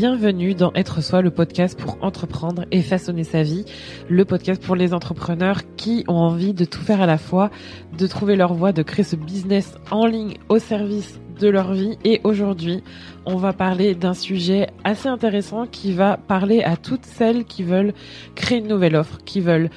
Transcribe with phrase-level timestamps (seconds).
[0.00, 3.66] bienvenue dans Être Soi, le podcast pour entreprendre et façonner sa vie,
[4.08, 7.50] le podcast pour les entrepreneurs qui ont envie de tout faire à la fois,
[7.98, 11.98] de trouver leur voie, de créer ce business en ligne au service de leur vie.
[12.02, 12.82] Et aujourd'hui,
[13.26, 17.92] on va parler d'un sujet assez intéressant qui va parler à toutes celles qui veulent
[18.34, 19.68] créer une nouvelle offre, qui veulent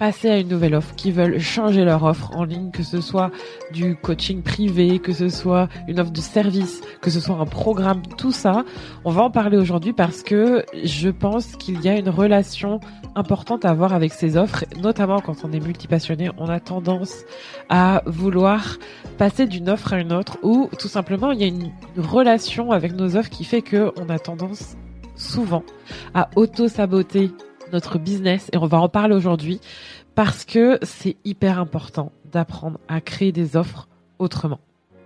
[0.00, 3.30] passer à une nouvelle offre, qui veulent changer leur offre en ligne, que ce soit
[3.70, 8.00] du coaching privé, que ce soit une offre de service, que ce soit un programme,
[8.16, 8.64] tout ça,
[9.04, 12.80] on va en parler aujourd'hui parce que je pense qu'il y a une relation
[13.14, 17.18] importante à avoir avec ces offres, notamment quand on est multipassionné, on a tendance
[17.68, 18.78] à vouloir
[19.18, 22.94] passer d'une offre à une autre ou tout simplement il y a une relation avec
[22.94, 24.78] nos offres qui fait que on a tendance
[25.14, 25.62] souvent
[26.14, 27.32] à auto-saboter
[27.72, 29.60] notre business et on va en parler aujourd'hui
[30.14, 34.60] parce que c'est hyper important d'apprendre à créer des offres autrement.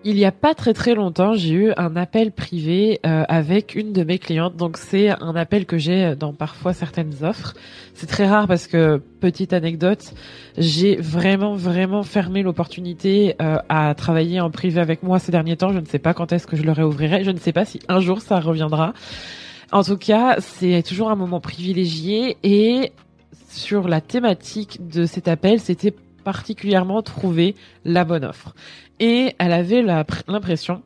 [0.07, 3.95] Il y a pas très très longtemps, j'ai eu un appel privé euh, avec une
[3.95, 4.55] de mes clientes.
[4.55, 7.55] Donc c'est un appel que j'ai dans parfois certaines offres.
[7.95, 10.12] C'est très rare parce que petite anecdote,
[10.59, 15.73] j'ai vraiment vraiment fermé l'opportunité euh, à travailler en privé avec moi ces derniers temps.
[15.73, 17.25] Je ne sais pas quand est-ce que je le réouvrirai.
[17.25, 18.92] Je ne sais pas si un jour ça reviendra.
[19.75, 22.92] En tout cas, c'est toujours un moment privilégié et
[23.48, 28.55] sur la thématique de cet appel, c'était particulièrement trouver la bonne offre.
[29.00, 30.83] Et elle avait l'impression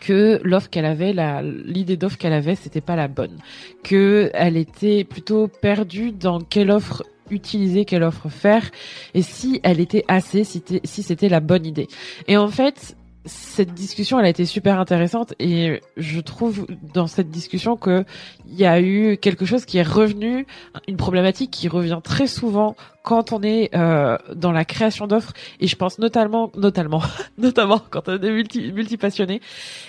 [0.00, 3.36] que l'offre qu'elle avait, l'idée d'offre qu'elle avait, c'était pas la bonne,
[3.84, 8.70] que elle était plutôt perdue dans quelle offre utiliser, quelle offre faire,
[9.12, 11.88] et si elle était assez, si c'était la bonne idée.
[12.28, 12.96] Et en fait,
[13.26, 18.04] cette discussion, elle a été super intéressante et je trouve dans cette discussion que
[18.48, 20.46] il y a eu quelque chose qui est revenu,
[20.88, 25.68] une problématique qui revient très souvent quand on est euh, dans la création d'offres et
[25.68, 27.00] je pense notamment notamment
[27.38, 29.40] notamment quand on est multi multi passionné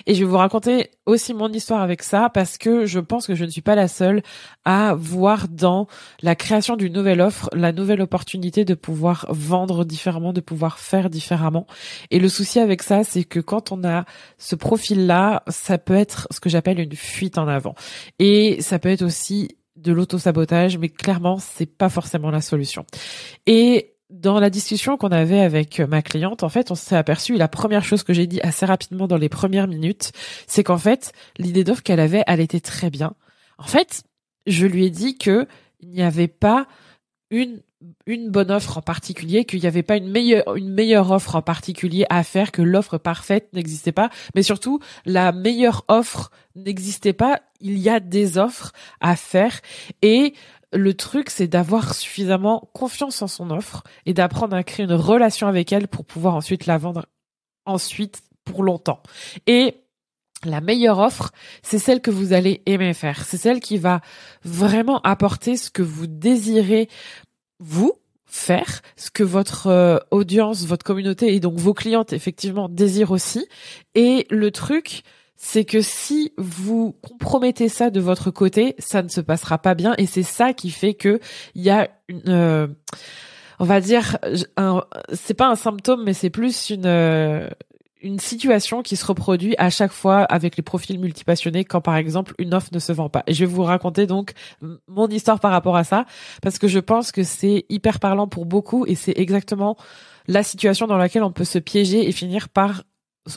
[0.06, 3.34] et je vais vous raconter aussi mon histoire avec ça parce que je pense que
[3.34, 4.22] je ne suis pas la seule
[4.66, 5.88] à voir dans
[6.22, 11.10] la création d'une nouvelle offre la nouvelle opportunité de pouvoir vendre différemment de pouvoir faire
[11.10, 11.66] différemment.
[12.12, 14.06] Et le souci avec ça c'est que quand on a
[14.38, 17.74] ce profil là ça peut être ce que j'appelle une fuite en avant.
[18.20, 22.86] Et ça peut être aussi de l'auto-sabotage, mais clairement, c'est pas forcément la solution.
[23.46, 27.48] Et dans la discussion qu'on avait avec ma cliente, en fait, on s'est aperçu, la
[27.48, 30.12] première chose que j'ai dit assez rapidement dans les premières minutes,
[30.48, 33.14] c'est qu'en fait, l'idée d'offre qu'elle avait, elle était très bien.
[33.58, 34.04] En fait,
[34.46, 35.48] je lui ai dit que
[35.80, 36.68] il n'y avait pas
[37.30, 37.62] une
[38.06, 41.42] une bonne offre en particulier, qu'il n'y avait pas une meilleure, une meilleure offre en
[41.42, 47.42] particulier à faire, que l'offre parfaite n'existait pas, mais surtout la meilleure offre n'existait pas.
[47.60, 49.60] Il y a des offres à faire
[50.02, 50.34] et
[50.74, 55.48] le truc, c'est d'avoir suffisamment confiance en son offre et d'apprendre à créer une relation
[55.48, 57.06] avec elle pour pouvoir ensuite la vendre
[57.66, 59.02] ensuite pour longtemps.
[59.46, 59.84] Et
[60.44, 61.32] la meilleure offre,
[61.64, 63.26] c'est celle que vous allez aimer faire.
[63.26, 64.02] C'est celle qui va
[64.44, 66.90] vraiment apporter ce que vous désirez
[67.60, 67.94] vous
[68.28, 73.48] faire ce que votre euh, audience, votre communauté et donc vos clientes effectivement désirent aussi.
[73.96, 75.04] Et le truc,
[75.38, 79.94] c'est que si vous compromettez ça de votre côté, ça ne se passera pas bien.
[79.98, 81.20] Et c'est ça qui fait que
[81.56, 82.68] il y a une, euh,
[83.60, 84.18] on va dire,
[85.14, 87.48] c'est pas un symptôme, mais c'est plus une euh,
[88.02, 92.34] une situation qui se reproduit à chaque fois avec les profils multipassionnés quand par exemple
[92.38, 93.24] une offre ne se vend pas.
[93.28, 94.34] Et je vais vous raconter donc
[94.88, 96.06] mon histoire par rapport à ça
[96.42, 99.78] parce que je pense que c'est hyper parlant pour beaucoup et c'est exactement
[100.28, 102.84] la situation dans laquelle on peut se piéger et finir par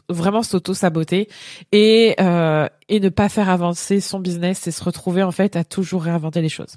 [0.08, 1.28] vraiment s'auto-saboter
[1.72, 5.64] et euh, et ne pas faire avancer son business et se retrouver en fait à
[5.64, 6.76] toujours réinventer les choses.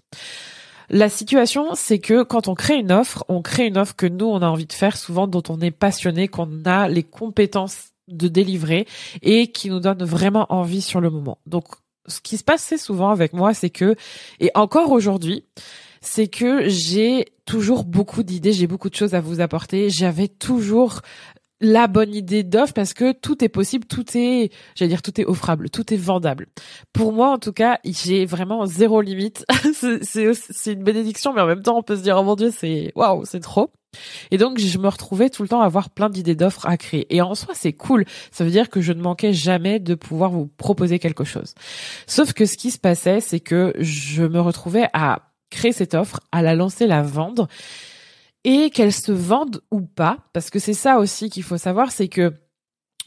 [0.89, 4.25] La situation, c'est que quand on crée une offre, on crée une offre que nous,
[4.25, 8.27] on a envie de faire, souvent dont on est passionné, qu'on a les compétences de
[8.27, 8.85] délivrer
[9.21, 11.39] et qui nous donne vraiment envie sur le moment.
[11.47, 11.65] Donc,
[12.07, 13.95] ce qui se passe souvent avec moi, c'est que,
[14.41, 15.45] et encore aujourd'hui,
[16.01, 19.89] c'est que j'ai toujours beaucoup d'idées, j'ai beaucoup de choses à vous apporter.
[19.89, 21.01] J'avais toujours
[21.63, 25.25] la bonne idée d'offre parce que tout est possible, tout est, j'allais dire, tout est
[25.25, 26.47] offrable, tout est vendable.
[26.91, 29.45] Pour moi, en tout cas, j'ai vraiment zéro limite.
[29.73, 32.91] c'est une bénédiction, mais en même temps, on peut se dire, oh mon dieu, c'est
[32.95, 33.71] waouh, c'est trop.
[34.31, 37.15] Et donc, je me retrouvais tout le temps à avoir plein d'idées d'offres à créer.
[37.15, 38.05] Et en soi, c'est cool.
[38.31, 41.53] Ça veut dire que je ne manquais jamais de pouvoir vous proposer quelque chose.
[42.07, 46.19] Sauf que ce qui se passait, c'est que je me retrouvais à créer cette offre,
[46.31, 47.47] à la lancer, la vendre
[48.43, 52.07] et qu'elles se vendent ou pas, parce que c'est ça aussi qu'il faut savoir, c'est
[52.07, 52.33] que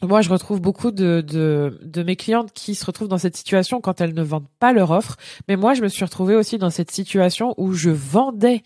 [0.03, 3.81] moi, je retrouve beaucoup de, de, de, mes clientes qui se retrouvent dans cette situation
[3.81, 5.17] quand elles ne vendent pas leur offre.
[5.47, 8.61] Mais moi, je me suis retrouvée aussi dans cette situation où je vendais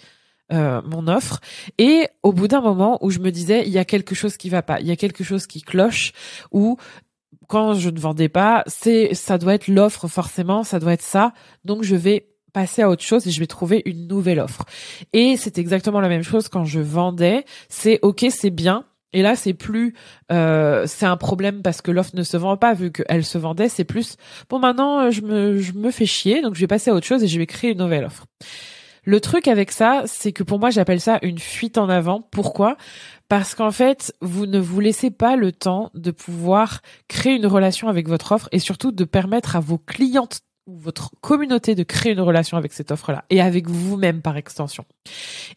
[0.51, 1.39] euh, mon offre
[1.77, 4.49] et au bout d'un moment où je me disais il y a quelque chose qui
[4.49, 6.11] va pas, il y a quelque chose qui cloche
[6.51, 6.75] ou
[7.47, 11.31] quand je ne vendais pas, c'est ça doit être l'offre forcément, ça doit être ça.
[11.63, 14.65] Donc je vais passer à autre chose et je vais trouver une nouvelle offre.
[15.13, 17.45] Et c'est exactement la même chose quand je vendais.
[17.69, 18.85] C'est ok, c'est bien.
[19.13, 19.93] Et là, c'est plus,
[20.31, 23.67] euh, c'est un problème parce que l'offre ne se vend pas vu qu'elle se vendait.
[23.67, 24.15] C'est plus,
[24.49, 27.23] bon, maintenant, je me, je me fais chier, donc je vais passer à autre chose
[27.23, 28.25] et je vais créer une nouvelle offre.
[29.03, 32.21] Le truc avec ça, c'est que pour moi, j'appelle ça une fuite en avant.
[32.21, 32.77] Pourquoi?
[33.29, 37.87] Parce qu'en fait, vous ne vous laissez pas le temps de pouvoir créer une relation
[37.87, 40.41] avec votre offre et surtout de permettre à vos clientes
[40.79, 44.85] votre communauté de créer une relation avec cette offre-là et avec vous-même par extension.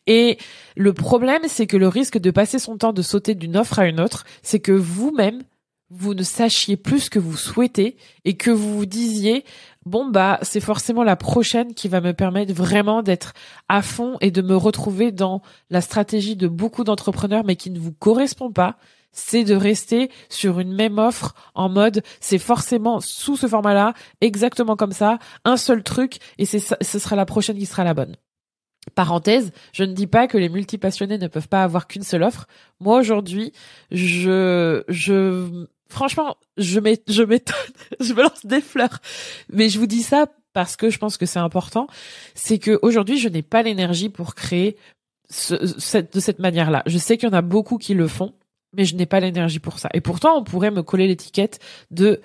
[0.06, 0.38] Et
[0.76, 3.86] le problème, c'est que le risque de passer son temps de sauter d'une offre à
[3.86, 5.42] une autre, c'est que vous-même,
[5.90, 9.44] vous ne sachiez plus ce que vous souhaitez et que vous vous disiez
[9.86, 13.34] bon bah c'est forcément la prochaine qui va me permettre vraiment d'être
[13.68, 17.78] à fond et de me retrouver dans la stratégie de beaucoup d'entrepreneurs mais qui ne
[17.78, 18.76] vous correspond pas
[19.14, 24.76] c'est de rester sur une même offre en mode c'est forcément sous ce format-là exactement
[24.76, 28.16] comme ça un seul truc et c'est ce sera la prochaine qui sera la bonne
[28.94, 32.46] Parenthèse, je ne dis pas que les multipassionnés ne peuvent pas avoir qu'une seule offre.
[32.80, 33.52] Moi aujourd'hui,
[33.90, 37.22] je je franchement, je m'étonne, je
[38.04, 39.00] je me lance des fleurs.
[39.50, 41.86] Mais je vous dis ça parce que je pense que c'est important.
[42.34, 44.76] C'est que aujourd'hui, je n'ai pas l'énergie pour créer
[45.50, 46.82] de cette manière-là.
[46.86, 48.34] Je sais qu'il y en a beaucoup qui le font,
[48.76, 49.88] mais je n'ai pas l'énergie pour ça.
[49.94, 51.60] Et pourtant, on pourrait me coller l'étiquette
[51.90, 52.20] de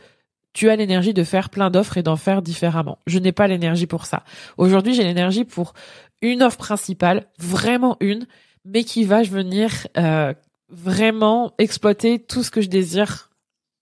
[0.53, 2.97] tu as l'énergie de faire plein d'offres et d'en faire différemment.
[3.07, 4.23] Je n'ai pas l'énergie pour ça.
[4.57, 5.73] Aujourd'hui, j'ai l'énergie pour
[6.21, 8.25] une offre principale, vraiment une,
[8.65, 10.33] mais qui va venir euh,
[10.69, 13.29] vraiment exploiter tout ce que je désire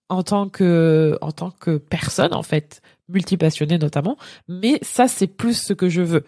[0.10, 4.18] en tant que en tant que personne en fait multipassionnée notamment
[4.48, 6.24] mais ça c'est plus ce que je veux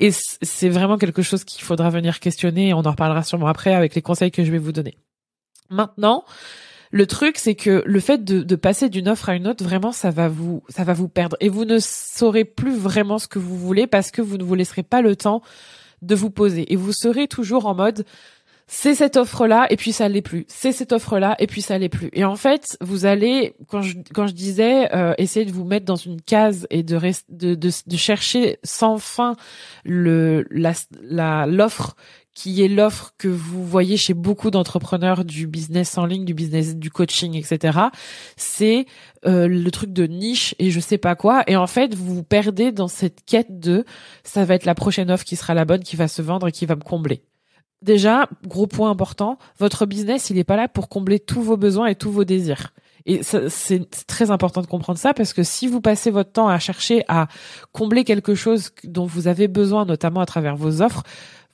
[0.00, 3.74] et c'est vraiment quelque chose qu'il faudra venir questionner et on en reparlera sûrement après
[3.74, 4.96] avec les conseils que je vais vous donner
[5.72, 6.24] maintenant
[6.90, 9.92] le truc c'est que le fait de, de passer d'une offre à une autre vraiment
[9.92, 13.38] ça va vous ça va vous perdre et vous ne saurez plus vraiment ce que
[13.38, 15.42] vous voulez parce que vous ne vous laisserez pas le temps
[16.02, 18.04] de vous poser et vous serez toujours en mode
[18.74, 20.46] c'est cette offre-là et puis ça l'est plus.
[20.48, 22.08] C'est cette offre-là et puis ça l'est plus.
[22.14, 25.84] Et en fait, vous allez, quand je quand je disais, euh, essayer de vous mettre
[25.84, 26.98] dans une case et de
[27.28, 29.36] de, de, de chercher sans fin
[29.84, 31.96] le la l'offre
[32.34, 36.76] qui est l'offre que vous voyez chez beaucoup d'entrepreneurs du business en ligne, du business,
[36.76, 37.78] du coaching, etc.
[38.36, 38.86] C'est
[39.26, 41.42] euh, le truc de niche et je sais pas quoi.
[41.46, 43.84] Et en fait, vous vous perdez dans cette quête de
[44.24, 46.52] ça va être la prochaine offre qui sera la bonne, qui va se vendre et
[46.52, 47.22] qui va me combler
[47.82, 51.88] déjà, gros point important, votre business, il n'est pas là pour combler tous vos besoins
[51.88, 52.72] et tous vos désirs.
[53.04, 56.60] Et c'est très important de comprendre ça parce que si vous passez votre temps à
[56.60, 57.26] chercher à
[57.72, 61.02] combler quelque chose dont vous avez besoin, notamment à travers vos offres,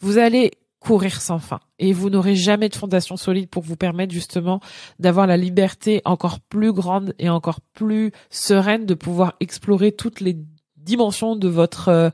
[0.00, 4.12] vous allez courir sans fin et vous n'aurez jamais de fondation solide pour vous permettre
[4.12, 4.60] justement
[4.98, 10.36] d'avoir la liberté encore plus grande et encore plus sereine de pouvoir explorer toutes les
[10.76, 12.10] dimensions de votre euh,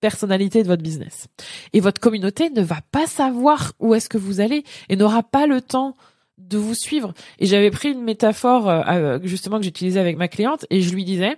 [0.00, 1.28] personnalité de votre business.
[1.72, 5.46] Et votre communauté ne va pas savoir où est-ce que vous allez et n'aura pas
[5.46, 5.96] le temps
[6.38, 7.14] de vous suivre.
[7.38, 11.04] Et j'avais pris une métaphore euh, justement que j'utilisais avec ma cliente et je lui
[11.04, 11.36] disais,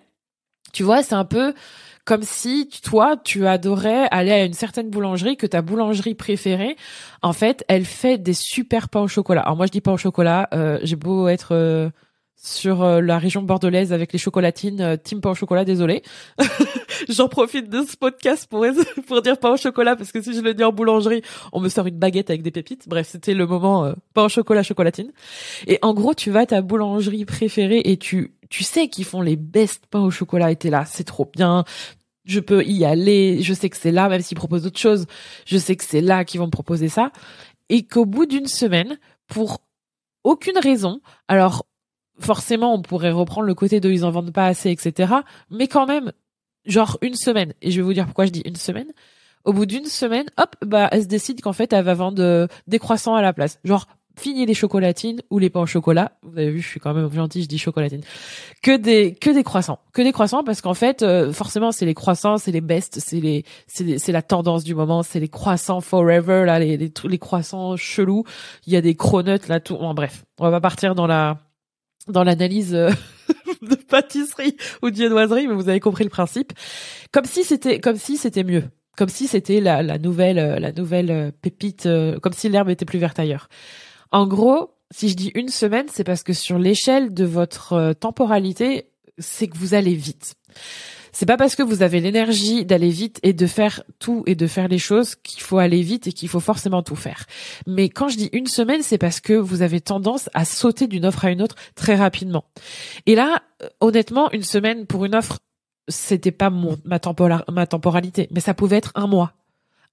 [0.73, 1.55] tu vois, c'est un peu
[2.09, 6.75] comme si toi, tu adorais aller à une certaine boulangerie, que ta boulangerie préférée,
[7.21, 9.43] en fait, elle fait des super pains au chocolat.
[9.43, 11.93] Alors moi, je dis pain au chocolat, euh, j'ai beau être
[12.41, 16.03] sur euh, la région bordelaise avec les chocolatines, euh, team pain au chocolat, désolé.
[17.09, 18.65] J'en profite de ce podcast pour
[19.07, 21.69] pour dire pain au chocolat parce que si je le dis en boulangerie, on me
[21.69, 22.89] sort une baguette avec des pépites.
[22.89, 25.11] Bref, c'était le moment euh, pain au chocolat, chocolatine.
[25.67, 29.21] Et en gros, tu vas à ta boulangerie préférée et tu tu sais qu'ils font
[29.21, 31.65] les best pains au chocolat et t'es là, c'est trop bien.
[32.29, 35.07] Je peux y aller, je sais que c'est là, même s'ils proposent autre chose,
[35.47, 37.11] je sais que c'est là qu'ils vont me proposer ça.
[37.71, 39.63] Et qu'au bout d'une semaine, pour
[40.25, 41.67] aucune raison, alors
[42.21, 45.15] forcément, on pourrait reprendre le côté de ils en vendent pas assez, etc.
[45.51, 46.13] Mais quand même,
[46.65, 47.55] genre une semaine.
[47.63, 48.93] Et je vais vous dire pourquoi je dis une semaine.
[49.45, 52.47] Au bout d'une semaine, hop, bah, elle se décide qu'en fait, elle va vendre euh,
[52.67, 53.59] des croissants à la place.
[53.65, 53.87] Genre,
[54.19, 56.13] fini les chocolatines ou les pains au chocolat.
[56.23, 58.03] Vous avez vu, je suis quand même gentil, je dis chocolatine.
[58.63, 59.79] Que des, que des croissants.
[59.93, 63.21] Que des croissants parce qu'en fait, euh, forcément, c'est les croissants, c'est les best, c'est
[63.21, 67.77] les, c'est la tendance du moment, c'est les croissants forever, là, les, les, les croissants
[67.77, 68.25] chelous.
[68.67, 69.77] Il y a des cronuts, là, tout.
[69.77, 70.25] Bon, bref.
[70.39, 71.39] On va partir dans la,
[72.09, 72.91] dans l'analyse euh,
[73.63, 76.53] de pâtisserie ou de viennoiserie, mais vous avez compris le principe.
[77.13, 78.65] Comme si c'était, comme si c'était mieux,
[78.97, 81.89] comme si c'était la, la nouvelle, euh, la nouvelle euh, pépite,
[82.23, 83.49] comme si l'herbe était plus verte ailleurs.
[84.13, 88.91] En gros, si je dis une semaine, c'est parce que sur l'échelle de votre temporalité,
[89.19, 90.35] c'est que vous allez vite.
[91.13, 94.47] C'est pas parce que vous avez l'énergie d'aller vite et de faire tout et de
[94.47, 97.25] faire les choses qu'il faut aller vite et qu'il faut forcément tout faire.
[97.67, 101.05] Mais quand je dis une semaine, c'est parce que vous avez tendance à sauter d'une
[101.05, 102.45] offre à une autre très rapidement.
[103.07, 105.39] Et là, euh, honnêtement, une semaine pour une offre,
[105.89, 109.33] c'était pas ma temporalité, mais ça pouvait être un mois.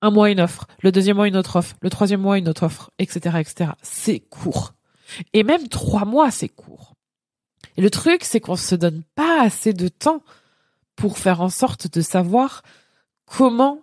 [0.01, 2.63] Un mois une offre, le deuxième mois une autre offre, le troisième mois une autre
[2.63, 3.37] offre, etc..
[3.81, 4.73] C'est court.
[5.33, 6.93] Et même trois mois, c'est court.
[7.77, 10.23] Et le truc, c'est qu'on se donne pas assez de temps
[10.95, 12.61] pour faire en sorte de savoir
[13.25, 13.81] comment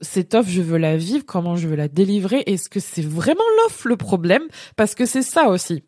[0.00, 2.42] cette offre, je veux la vivre, comment je veux la délivrer.
[2.46, 4.42] Est-ce que c'est vraiment l'offre le problème?
[4.76, 5.84] Parce que c'est ça aussi.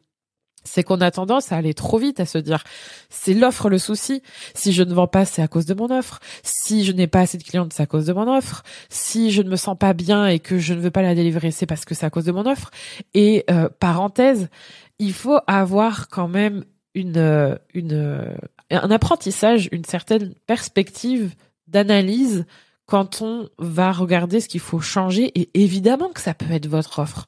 [0.67, 2.65] C'est qu'on a tendance à aller trop vite, à se dire
[3.09, 4.23] c'est l'offre le souci.
[4.55, 6.21] Si je ne vends pas, c'est à cause de mon offre.
[6.43, 8.63] Si je n'ai pas assez de clients, c'est à cause de mon offre.
[8.89, 11.51] Si je ne me sens pas bien et que je ne veux pas la délivrer,
[11.51, 12.71] c'est parce que c'est à cause de mon offre.
[13.15, 14.49] Et euh, parenthèse,
[14.99, 18.35] il faut avoir quand même une, une,
[18.71, 21.35] un apprentissage, une certaine perspective
[21.69, 22.47] d'analyse
[22.87, 25.25] quand on va regarder ce qu'il faut changer.
[25.39, 27.27] Et évidemment que ça peut être votre offre.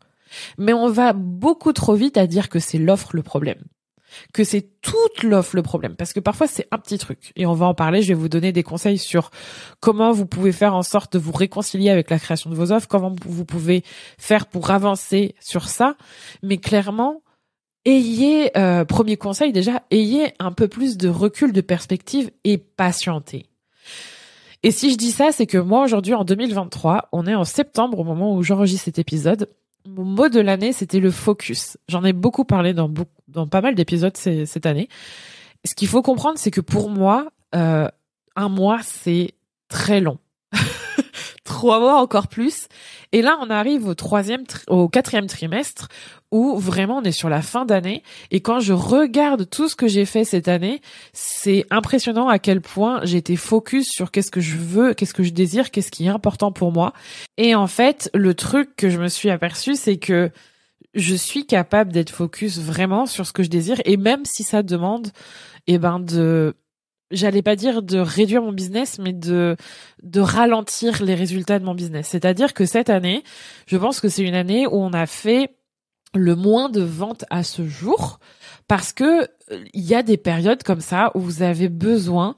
[0.59, 3.63] Mais on va beaucoup trop vite à dire que c'est l'offre le problème.
[4.33, 5.95] Que c'est toute l'offre le problème.
[5.95, 7.33] Parce que parfois c'est un petit truc.
[7.37, 8.03] Et on va en parler.
[8.03, 9.31] Je vais vous donner des conseils sur
[9.81, 12.89] comment vous pouvez faire en sorte de vous réconcilier avec la création de vos offres.
[12.89, 13.85] Comment vous pouvez
[14.19, 15.97] faire pour avancer sur ça.
[16.43, 17.23] Mais clairement,
[17.85, 23.47] ayez, euh, premier conseil déjà, ayez un peu plus de recul, de perspective et patientez.
[24.63, 28.01] Et si je dis ça, c'est que moi aujourd'hui en 2023, on est en septembre
[28.01, 29.49] au moment où j'enregistre cet épisode.
[29.89, 31.79] Mon mot de l'année, c'était le focus.
[31.89, 32.93] J'en ai beaucoup parlé dans,
[33.29, 34.89] dans pas mal d'épisodes cette année.
[35.65, 37.89] Ce qu'il faut comprendre, c'est que pour moi, euh,
[38.37, 39.35] un mois, c'est
[39.69, 40.19] très long.
[41.45, 42.69] Trois mois encore plus.
[43.13, 45.89] Et là, on arrive au troisième, au quatrième trimestre
[46.31, 48.03] où vraiment on est sur la fin d'année.
[48.31, 50.81] Et quand je regarde tout ce que j'ai fait cette année,
[51.13, 55.31] c'est impressionnant à quel point été focus sur qu'est-ce que je veux, qu'est-ce que je
[55.31, 56.93] désire, qu'est-ce qui est important pour moi.
[57.37, 60.31] Et en fait, le truc que je me suis aperçu, c'est que
[60.95, 63.81] je suis capable d'être focus vraiment sur ce que je désire.
[63.85, 65.09] Et même si ça demande,
[65.67, 66.57] eh ben, de,
[67.11, 69.57] j'allais pas dire de réduire mon business, mais de
[70.03, 72.09] de ralentir les résultats de mon business.
[72.09, 73.23] C'est-à-dire que cette année,
[73.67, 75.58] je pense que c'est une année où on a fait
[76.15, 78.19] le moins de ventes à ce jour
[78.67, 79.29] parce que
[79.73, 82.37] il y a des périodes comme ça où vous avez besoin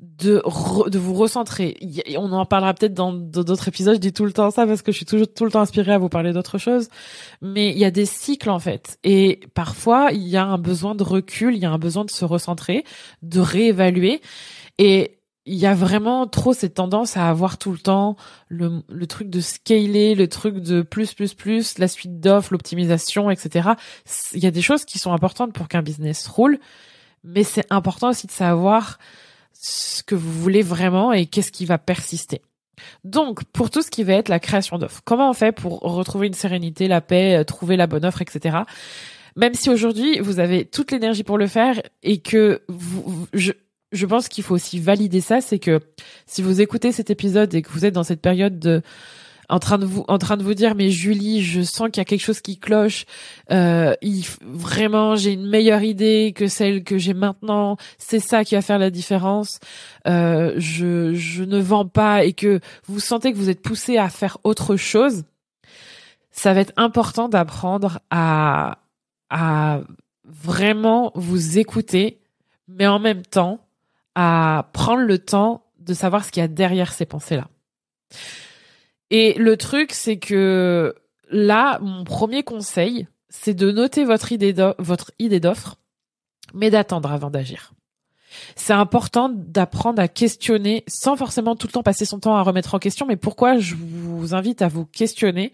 [0.00, 0.42] de,
[0.88, 1.76] de vous recentrer.
[2.16, 3.96] On en parlera peut-être dans d'autres épisodes.
[3.96, 5.92] Je dis tout le temps ça parce que je suis toujours tout le temps inspirée
[5.92, 6.88] à vous parler d'autres choses.
[7.42, 8.98] Mais il y a des cycles en fait.
[9.02, 12.10] Et parfois, il y a un besoin de recul, il y a un besoin de
[12.10, 12.84] se recentrer,
[13.22, 14.20] de réévaluer.
[14.78, 15.17] Et
[15.48, 18.16] il y a vraiment trop cette tendance à avoir tout le temps
[18.48, 23.30] le, le truc de scaler, le truc de plus, plus, plus, la suite d'offres, l'optimisation,
[23.30, 23.70] etc.
[24.34, 26.58] Il y a des choses qui sont importantes pour qu'un business roule,
[27.24, 28.98] mais c'est important aussi de savoir
[29.52, 32.42] ce que vous voulez vraiment et qu'est-ce qui va persister.
[33.02, 36.28] Donc, pour tout ce qui va être la création d'offres, comment on fait pour retrouver
[36.28, 38.58] une sérénité, la paix, euh, trouver la bonne offre, etc.
[39.34, 43.52] Même si aujourd'hui vous avez toute l'énergie pour le faire et que vous, je,
[43.92, 45.80] je pense qu'il faut aussi valider ça, c'est que
[46.26, 48.82] si vous écoutez cet épisode et que vous êtes dans cette période de
[49.48, 52.00] en train de vous en train de vous dire mais Julie je sens qu'il y
[52.02, 53.06] a quelque chose qui cloche
[53.50, 53.94] euh,
[54.42, 58.78] vraiment j'ai une meilleure idée que celle que j'ai maintenant c'est ça qui va faire
[58.78, 59.58] la différence
[60.06, 64.10] euh, je je ne vends pas et que vous sentez que vous êtes poussé à
[64.10, 65.24] faire autre chose
[66.30, 68.80] ça va être important d'apprendre à
[69.30, 69.80] à
[70.26, 72.20] vraiment vous écouter
[72.68, 73.60] mais en même temps
[74.20, 77.48] à prendre le temps de savoir ce qu'il y a derrière ces pensées là
[79.10, 80.94] et le truc, c'est que
[81.30, 85.76] là, mon premier conseil, c'est de noter votre idée d'offre,
[86.54, 87.72] mais d'attendre avant d'agir.
[88.56, 92.74] C'est important d'apprendre à questionner sans forcément tout le temps passer son temps à remettre
[92.74, 93.06] en question.
[93.06, 95.52] Mais pourquoi je vous invite à vous questionner?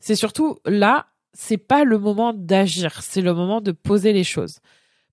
[0.00, 4.58] C'est surtout là, c'est pas le moment d'agir, c'est le moment de poser les choses.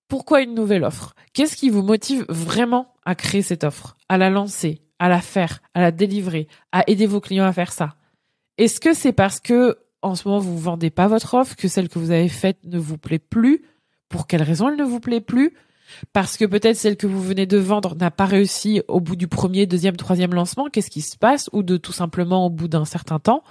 [0.08, 1.14] Pourquoi une nouvelle offre?
[1.32, 5.60] Qu'est-ce qui vous motive vraiment à créer cette offre, à la lancer, à la faire,
[5.74, 7.96] à la délivrer, à aider vos clients à faire ça?
[8.58, 11.88] Est-ce que c'est parce que en ce moment vous vendez pas votre offre, que celle
[11.88, 13.64] que vous avez faite ne vous plaît plus?
[14.08, 15.52] Pour quelle raison elle ne vous plaît plus?
[16.12, 19.28] Parce que peut-être celle que vous venez de vendre n'a pas réussi au bout du
[19.28, 20.68] premier, deuxième, troisième lancement?
[20.70, 21.48] Qu'est-ce qui se passe?
[21.52, 23.42] Ou de tout simplement au bout d'un certain temps?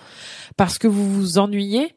[0.58, 1.96] Parce que vous vous ennuyez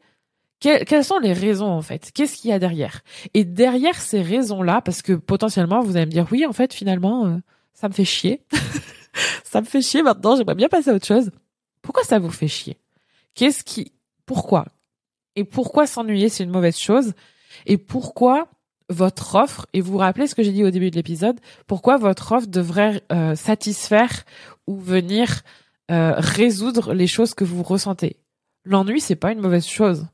[0.59, 2.11] quelles sont les raisons en fait?
[2.13, 3.01] Qu'est-ce qu'il y a derrière?
[3.33, 7.25] Et derrière ces raisons-là, parce que potentiellement vous allez me dire oui, en fait finalement
[7.25, 7.37] euh,
[7.73, 8.43] ça me fait chier.
[9.43, 11.31] ça me fait chier maintenant, j'aimerais bien passer à autre chose.
[11.81, 12.77] Pourquoi ça vous fait chier?
[13.35, 13.93] Qu'est-ce qui
[14.25, 14.65] pourquoi?
[15.35, 17.13] Et pourquoi s'ennuyer c'est une mauvaise chose?
[17.65, 18.47] Et pourquoi
[18.89, 21.97] votre offre et vous vous rappelez ce que j'ai dit au début de l'épisode, pourquoi
[21.97, 24.23] votre offre devrait euh, satisfaire
[24.67, 25.41] ou venir
[25.91, 28.17] euh, résoudre les choses que vous ressentez?
[28.65, 30.07] L'ennui, c'est pas une mauvaise chose.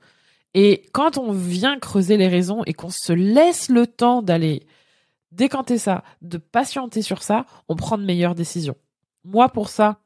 [0.58, 4.66] Et quand on vient creuser les raisons et qu'on se laisse le temps d'aller
[5.34, 8.78] décanter ça, de patienter sur ça, on prend de meilleures décisions.
[9.26, 10.00] Moi, pour ça,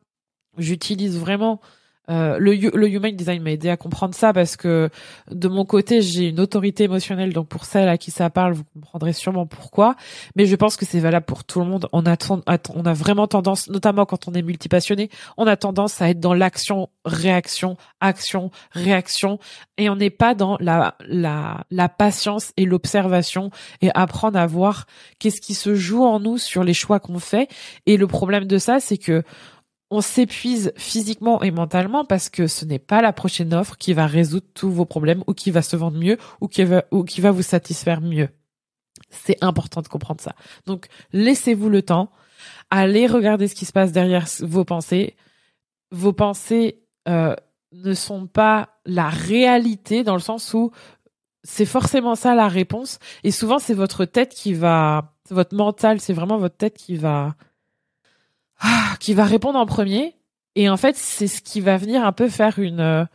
[0.58, 1.62] j'utilise vraiment
[2.10, 4.90] euh, le, le human design m'a aidé à comprendre ça parce que
[5.30, 8.64] de mon côté j'ai une autorité émotionnelle donc pour celle à qui ça parle vous
[8.74, 9.96] comprendrez sûrement pourquoi.
[10.36, 11.88] Mais je pense que c'est valable pour tout le monde.
[11.92, 16.10] On a on a vraiment tendance notamment quand on est multipassionné on a tendance à
[16.10, 19.40] être dans l'action réaction action réaction.
[19.78, 23.52] Et on n'est pas dans la la la patience et l'observation
[23.82, 24.86] et apprendre à voir
[25.20, 27.50] qu'est-ce qui se joue en nous sur les choix qu'on fait.
[27.86, 29.24] Et le problème de ça c'est que
[29.92, 34.06] on s'épuise physiquement et mentalement parce que ce n'est pas la prochaine offre qui va
[34.06, 37.22] résoudre tous vos problèmes ou qui va se vendre mieux ou qui va, ou qui
[37.22, 38.30] va vous satisfaire mieux.
[39.10, 40.36] C'est important de comprendre ça.
[40.68, 42.12] Donc, laissez-vous le temps.
[42.70, 45.16] Allez regarder ce qui se passe derrière vos pensées.
[45.92, 47.36] Vos pensées euh,
[47.72, 50.72] ne sont pas la réalité dans le sens où
[51.44, 53.00] c'est forcément ça la réponse.
[53.24, 57.36] Et souvent, c'est votre tête qui va, votre mental, c'est vraiment votre tête qui va
[59.00, 60.16] qui va répondre en premier.
[60.56, 63.06] Et en fait, c'est ce qui va venir un peu faire une, euh,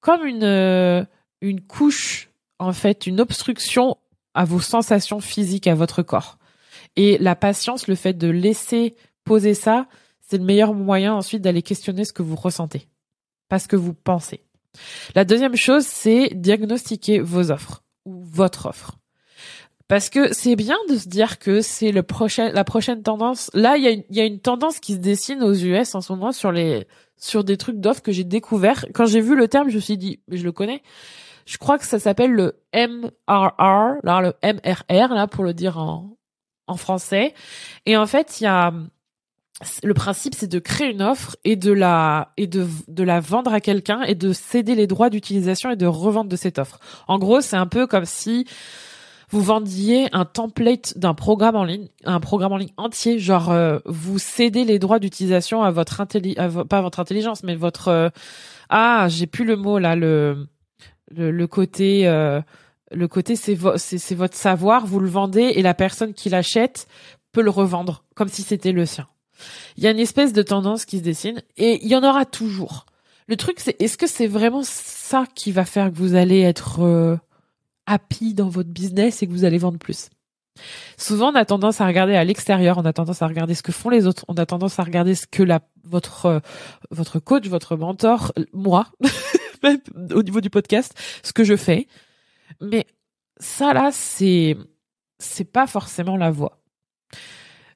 [0.00, 1.04] comme une, euh,
[1.40, 3.96] une couche, en fait, une obstruction
[4.34, 6.38] à vos sensations physiques, à votre corps.
[6.96, 9.86] Et la patience, le fait de laisser poser ça,
[10.20, 12.88] c'est le meilleur moyen ensuite d'aller questionner ce que vous ressentez,
[13.48, 14.42] pas ce que vous pensez.
[15.14, 18.96] La deuxième chose, c'est diagnostiquer vos offres ou votre offre.
[19.88, 23.50] Parce que c'est bien de se dire que c'est le prochain, la prochaine tendance.
[23.52, 26.00] Là, il y a, une, y a une tendance qui se dessine aux US en
[26.00, 26.86] ce moment sur les,
[27.16, 28.86] sur des trucs d'offres que j'ai découvert.
[28.94, 30.82] Quand j'ai vu le terme, je me suis dit, mais je le connais.
[31.46, 36.16] Je crois que ça s'appelle le MRR, là, le MRR, là, pour le dire en,
[36.66, 37.34] en français.
[37.84, 38.72] Et en fait, il y a,
[39.82, 43.52] le principe, c'est de créer une offre et de la, et de, de la vendre
[43.52, 46.80] à quelqu'un et de céder les droits d'utilisation et de revendre de cette offre.
[47.06, 48.46] En gros, c'est un peu comme si,
[49.30, 53.78] vous vendiez un template d'un programme en ligne, un programme en ligne entier, genre euh,
[53.86, 58.08] vous cédez les droits d'utilisation à votre intelligence, pas votre intelligence, mais votre euh,
[58.68, 60.46] ah j'ai plus le mot là le
[61.10, 62.40] le, côté euh,
[62.90, 66.86] le côté c'est c'est votre savoir, vous le vendez et la personne qui l'achète
[67.32, 69.06] peut le revendre comme si c'était le sien.
[69.76, 72.24] Il y a une espèce de tendance qui se dessine et il y en aura
[72.24, 72.86] toujours.
[73.26, 77.18] Le truc c'est est-ce que c'est vraiment ça qui va faire que vous allez être
[77.86, 80.08] happy dans votre business et que vous allez vendre plus.
[80.96, 83.72] Souvent, on a tendance à regarder à l'extérieur, on a tendance à regarder ce que
[83.72, 86.40] font les autres, on a tendance à regarder ce que la votre euh,
[86.90, 88.86] votre coach, votre mentor, moi,
[90.14, 91.88] au niveau du podcast, ce que je fais.
[92.60, 92.86] Mais
[93.38, 94.56] ça là, c'est
[95.18, 96.62] c'est pas forcément la voie.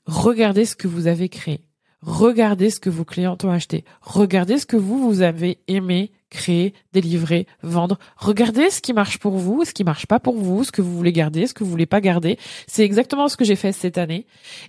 [0.06, 1.64] Regardez ce que vous avez créé.
[2.00, 3.84] Regardez ce que vos clients ont acheté.
[4.00, 7.98] Regardez ce que vous vous avez aimé créer, délivrer, vendre.
[8.16, 10.96] Regardez ce qui marche pour vous, ce qui marche pas pour vous, ce que vous
[10.96, 12.38] voulez garder, ce que vous voulez pas garder.
[12.66, 14.26] C'est exactement ce que j'ai fait cette année.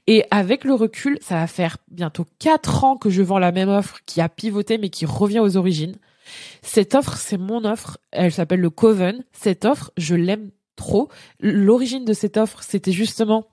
[0.07, 3.69] Et avec le recul, ça va faire bientôt quatre ans que je vends la même
[3.69, 5.95] offre qui a pivoté mais qui revient aux origines.
[6.61, 7.97] Cette offre, c'est mon offre.
[8.11, 9.23] Elle s'appelle le Coven.
[9.33, 11.09] Cette offre, je l'aime trop.
[11.39, 13.47] L'origine de cette offre, c'était justement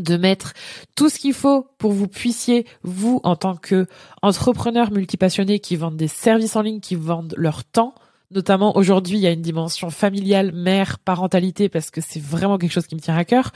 [0.00, 0.52] de mettre
[0.94, 3.86] tout ce qu'il faut pour vous puissiez, vous, en tant que
[4.22, 7.94] entrepreneur multipassionné qui vendent des services en ligne, qui vendent leur temps,
[8.30, 12.72] notamment aujourd'hui, il y a une dimension familiale, mère, parentalité, parce que c'est vraiment quelque
[12.72, 13.52] chose qui me tient à cœur,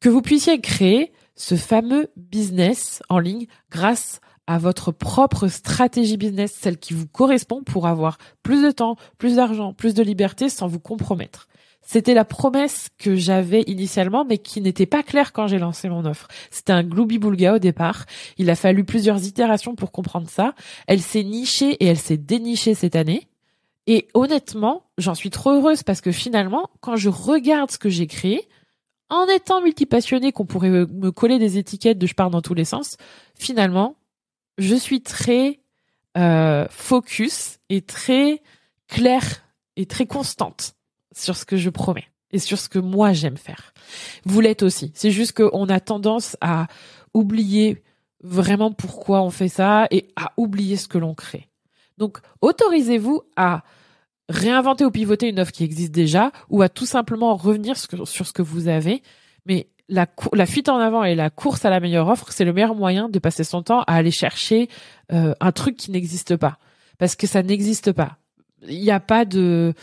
[0.00, 6.54] que vous puissiez créer ce fameux business en ligne grâce à votre propre stratégie business,
[6.58, 10.68] celle qui vous correspond pour avoir plus de temps, plus d'argent, plus de liberté sans
[10.68, 11.48] vous compromettre.
[11.84, 16.06] C'était la promesse que j'avais initialement, mais qui n'était pas claire quand j'ai lancé mon
[16.06, 16.28] offre.
[16.50, 18.06] C'était un gloubi-boulga au départ.
[18.38, 20.54] Il a fallu plusieurs itérations pour comprendre ça.
[20.86, 23.28] Elle s'est nichée et elle s'est dénichée cette année.
[23.86, 28.06] Et honnêtement, j'en suis trop heureuse parce que finalement, quand je regarde ce que j'ai
[28.06, 28.48] créé,
[29.10, 32.64] en étant multipassionnée, qu'on pourrait me coller des étiquettes de je pars dans tous les
[32.64, 32.96] sens,
[33.34, 33.96] finalement,
[34.56, 35.60] je suis très
[36.16, 38.42] euh, focus et très
[38.88, 39.44] claire
[39.76, 40.73] et très constante
[41.14, 43.72] sur ce que je promets et sur ce que moi j'aime faire.
[44.24, 44.92] Vous l'êtes aussi.
[44.94, 46.66] C'est juste qu'on a tendance à
[47.14, 47.82] oublier
[48.22, 51.48] vraiment pourquoi on fait ça et à oublier ce que l'on crée.
[51.98, 53.62] Donc, autorisez-vous à
[54.28, 58.32] réinventer ou pivoter une offre qui existe déjà ou à tout simplement revenir sur ce
[58.32, 59.02] que vous avez.
[59.46, 60.06] Mais la,
[60.46, 63.18] fuite en avant et la course à la meilleure offre, c'est le meilleur moyen de
[63.18, 64.68] passer son temps à aller chercher
[65.12, 66.58] euh, un truc qui n'existe pas.
[66.98, 68.16] Parce que ça n'existe pas.
[68.66, 69.74] Il n'y a pas de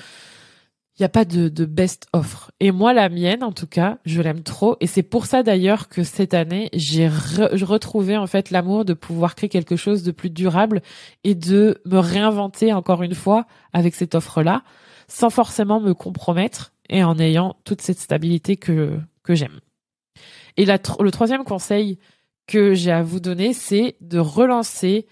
[1.01, 2.51] il n'y a pas de, best offre.
[2.59, 4.77] Et moi, la mienne, en tout cas, je l'aime trop.
[4.81, 9.33] Et c'est pour ça d'ailleurs que cette année, j'ai retrouvé en fait l'amour de pouvoir
[9.33, 10.83] créer quelque chose de plus durable
[11.23, 14.61] et de me réinventer encore une fois avec cette offre-là,
[15.07, 19.59] sans forcément me compromettre et en ayant toute cette stabilité que j'aime.
[20.55, 21.97] Et le troisième conseil
[22.45, 25.07] que j'ai à vous donner, c'est de relancer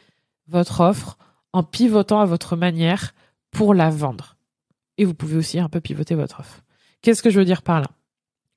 [0.47, 1.17] votre offre
[1.52, 3.15] en pivotant à votre manière
[3.49, 4.36] pour la vendre.
[4.99, 6.62] Et vous pouvez aussi un peu pivoter votre offre.
[7.01, 7.88] Qu'est-ce que je veux dire par là?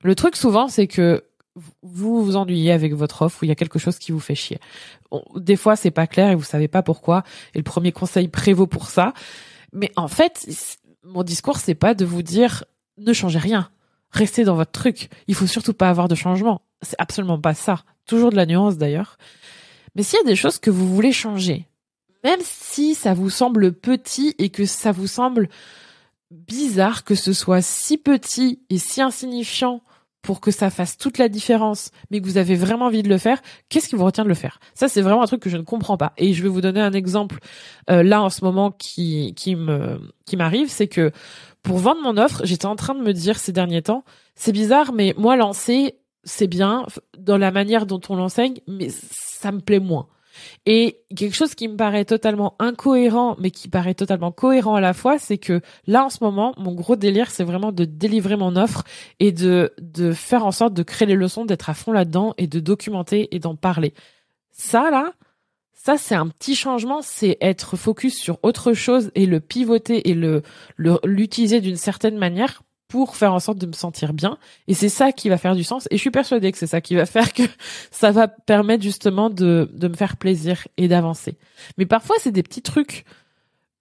[0.02, 1.24] Le truc souvent, c'est que
[1.82, 4.34] vous vous ennuyez avec votre offre ou il y a quelque chose qui vous fait
[4.34, 4.58] chier.
[5.36, 7.22] Des fois, c'est pas clair et vous savez pas pourquoi.
[7.54, 9.14] Et le premier conseil prévaut pour ça.
[9.72, 10.48] Mais en fait,
[11.04, 12.64] mon discours, c'est pas de vous dire
[12.98, 13.70] ne changez rien,
[14.10, 15.10] restez dans votre truc.
[15.28, 16.62] Il faut surtout pas avoir de changement.
[16.82, 17.84] C'est absolument pas ça.
[18.04, 19.16] Toujours de la nuance d'ailleurs.
[19.94, 21.68] Mais s'il y a des choses que vous voulez changer,
[22.24, 25.48] même si ça vous semble petit et que ça vous semble
[26.32, 29.82] bizarre que ce soit si petit et si insignifiant
[30.22, 33.18] pour que ça fasse toute la différence, mais que vous avez vraiment envie de le
[33.18, 34.60] faire, qu'est-ce qui vous retient de le faire?
[34.72, 36.12] Ça, c'est vraiment un truc que je ne comprends pas.
[36.16, 37.38] Et je vais vous donner un exemple
[37.90, 41.10] euh, là en ce moment qui qui me qui m'arrive, c'est que
[41.62, 44.04] pour vendre mon offre, j'étais en train de me dire ces derniers temps,
[44.36, 46.86] c'est bizarre, mais moi lancer, c'est bien
[47.18, 50.06] dans la manière dont on l'enseigne, mais ça me plaît moins.
[50.66, 54.92] Et quelque chose qui me paraît totalement incohérent, mais qui paraît totalement cohérent à la
[54.92, 58.56] fois, c'est que là, en ce moment, mon gros délire, c'est vraiment de délivrer mon
[58.56, 58.84] offre
[59.20, 62.46] et de, de faire en sorte de créer les leçons, d'être à fond là-dedans et
[62.46, 63.94] de documenter et d'en parler.
[64.50, 65.12] Ça, là,
[65.72, 70.14] ça, c'est un petit changement, c'est être focus sur autre chose et le pivoter et
[70.14, 70.42] le,
[70.78, 74.36] l'utiliser d'une certaine manière pour faire en sorte de me sentir bien.
[74.68, 75.88] Et c'est ça qui va faire du sens.
[75.90, 77.42] Et je suis persuadée que c'est ça qui va faire que
[77.90, 81.38] ça va permettre justement de, me faire plaisir et d'avancer.
[81.78, 83.06] Mais parfois, c'est des petits trucs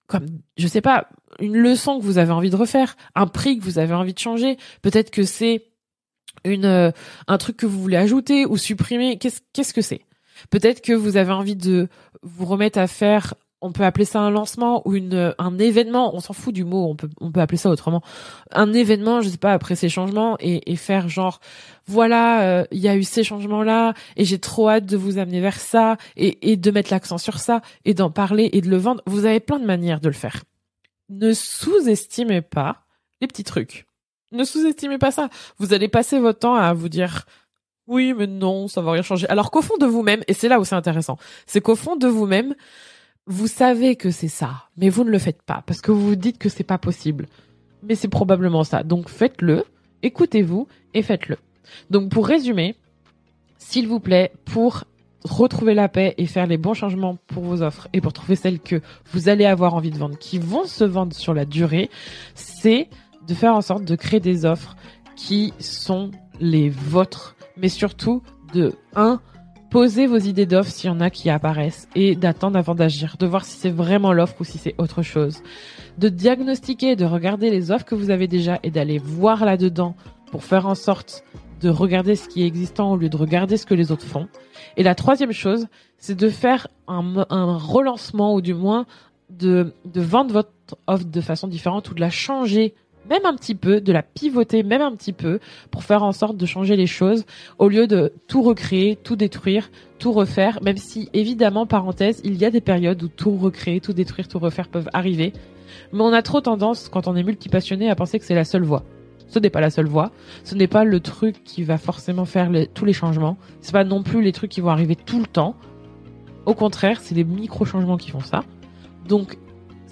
[0.08, 1.10] comme, je sais pas,
[1.42, 4.20] une leçon que vous avez envie de refaire, un prix que vous avez envie de
[4.20, 4.56] changer.
[4.82, 5.66] Peut-être que c'est
[6.46, 6.92] une, euh,
[7.28, 9.18] un truc que vous voulez ajouter ou supprimer.
[9.18, 10.06] Qu'est-ce que c'est?
[10.52, 11.90] Peut-être que vous avez envie de
[12.24, 16.20] vous remettre à faire on peut appeler ça un lancement ou une un événement, on
[16.20, 18.02] s'en fout du mot, on peut on peut appeler ça autrement.
[18.52, 21.40] Un événement, je sais pas après ces changements et, et faire genre
[21.86, 25.18] voilà, euh, il y a eu ces changements là et j'ai trop hâte de vous
[25.18, 28.70] amener vers ça et, et de mettre l'accent sur ça et d'en parler et de
[28.70, 29.02] le vendre.
[29.06, 30.44] Vous avez plein de manières de le faire.
[31.10, 32.86] Ne sous-estimez pas
[33.22, 33.86] les petits trucs.
[34.32, 35.30] Ne sous-estimez pas ça.
[35.58, 37.26] Vous allez passer votre temps à vous dire
[37.88, 39.28] oui, mais non, ça va rien changer.
[39.28, 42.08] Alors qu'au fond de vous-même, et c'est là où c'est intéressant, c'est qu'au fond de
[42.08, 42.56] vous-même,
[43.28, 46.16] vous savez que c'est ça, mais vous ne le faites pas parce que vous vous
[46.16, 47.28] dites que c'est pas possible.
[47.84, 48.84] Mais c'est probablement ça.
[48.84, 49.64] Donc faites-le,
[50.04, 51.38] écoutez-vous et faites-le.
[51.90, 52.76] Donc pour résumer,
[53.58, 54.84] s'il vous plaît, pour
[55.24, 58.60] retrouver la paix et faire les bons changements pour vos offres et pour trouver celles
[58.60, 58.82] que
[59.12, 61.90] vous allez avoir envie de vendre, qui vont se vendre sur la durée,
[62.34, 62.90] c'est
[63.28, 64.76] de faire en sorte de créer des offres
[65.16, 69.22] qui sont les vôtres, mais surtout de 1
[69.72, 73.26] Posez vos idées d'offres s'il y en a qui apparaissent et d'attendre avant d'agir, de
[73.26, 75.42] voir si c'est vraiment l'offre ou si c'est autre chose.
[75.98, 79.96] De diagnostiquer, de regarder les offres que vous avez déjà et d'aller voir là-dedans
[80.30, 81.24] pour faire en sorte
[81.62, 84.28] de regarder ce qui est existant au lieu de regarder ce que les autres font.
[84.76, 87.24] Et la troisième chose, c'est de faire un,
[87.58, 88.86] relancement ou du moins
[89.30, 90.52] de vendre votre
[90.86, 92.76] offre de façon différente ou de la changer
[93.10, 96.38] même un petit peu, de la pivoter même un petit peu pour faire en sorte
[96.38, 97.26] de changer les choses
[97.58, 102.46] au lieu de tout recréer, tout détruire, tout refaire, même si évidemment, parenthèse, il y
[102.46, 105.34] a des périodes où tout recréer, tout détruire, tout refaire peuvent arriver.
[105.94, 108.64] Mais on a trop tendance, quand on est multipassionné, à penser que c'est la seule
[108.64, 108.84] voie.
[109.28, 110.12] Ce n'est pas la seule voie.
[110.44, 113.38] Ce n'est pas le truc qui va forcément faire tous les changements.
[113.62, 115.56] C'est pas non plus les trucs qui vont arriver tout le temps.
[116.46, 118.44] Au contraire, c'est les micro-changements qui font ça.
[119.08, 119.38] Donc,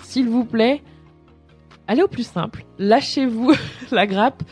[0.04, 0.82] s'il vous plaît,
[1.90, 3.52] allez au plus simple, lâchez-vous
[3.92, 4.44] la grappe,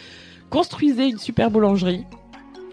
[0.49, 2.03] construisez une super boulangerie.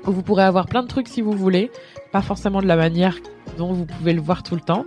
[0.07, 1.71] Où vous pourrez avoir plein de trucs si vous voulez,
[2.13, 3.17] pas forcément de la manière
[3.57, 4.87] dont vous pouvez le voir tout le temps,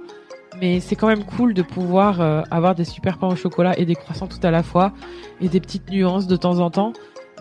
[0.60, 3.86] mais c'est quand même cool de pouvoir euh, avoir des super pains au chocolat et
[3.86, 4.94] des croissants tout à la fois.
[5.42, 6.94] Et des petites nuances de temps en temps,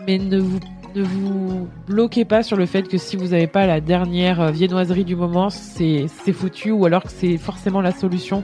[0.05, 4.41] mais ne vous bloquez pas sur le fait que si vous n'avez pas la dernière
[4.41, 6.71] euh, viennoiserie du moment, c'est c'est foutu.
[6.71, 8.43] Ou alors que c'est forcément la solution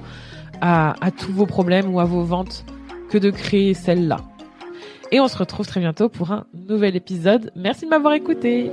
[0.61, 2.65] à, à tous vos problèmes ou à vos ventes
[3.19, 4.17] de créer celle-là.
[5.11, 7.51] Et on se retrouve très bientôt pour un nouvel épisode.
[7.55, 8.71] Merci de m'avoir écouté.